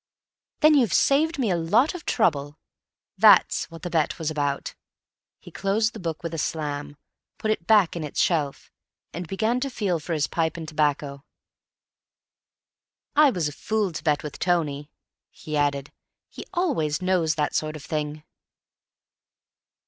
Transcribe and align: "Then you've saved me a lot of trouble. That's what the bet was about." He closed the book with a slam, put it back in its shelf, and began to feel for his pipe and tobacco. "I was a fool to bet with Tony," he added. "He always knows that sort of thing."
"Then 0.61 0.73
you've 0.73 0.95
saved 0.95 1.37
me 1.37 1.51
a 1.51 1.55
lot 1.55 1.93
of 1.93 2.07
trouble. 2.07 2.57
That's 3.19 3.69
what 3.69 3.83
the 3.83 3.89
bet 3.91 4.17
was 4.17 4.31
about." 4.31 4.73
He 5.37 5.51
closed 5.51 5.93
the 5.93 5.99
book 5.99 6.23
with 6.23 6.33
a 6.33 6.39
slam, 6.39 6.97
put 7.37 7.51
it 7.51 7.67
back 7.67 7.95
in 7.95 8.03
its 8.03 8.19
shelf, 8.19 8.71
and 9.13 9.27
began 9.27 9.59
to 9.59 9.69
feel 9.69 9.99
for 9.99 10.13
his 10.13 10.25
pipe 10.25 10.57
and 10.57 10.67
tobacco. 10.67 11.23
"I 13.15 13.29
was 13.29 13.47
a 13.47 13.51
fool 13.53 13.91
to 13.91 14.03
bet 14.03 14.23
with 14.23 14.39
Tony," 14.39 14.89
he 15.29 15.55
added. 15.55 15.91
"He 16.29 16.47
always 16.51 16.99
knows 17.03 17.35
that 17.35 17.53
sort 17.53 17.75
of 17.75 17.85
thing." 17.85 18.23